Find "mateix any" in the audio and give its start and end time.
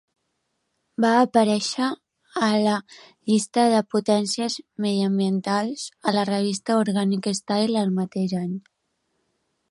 7.99-8.57